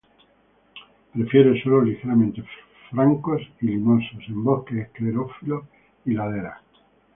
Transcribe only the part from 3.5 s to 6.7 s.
y limosos, en bosques esclerófilos y laderas.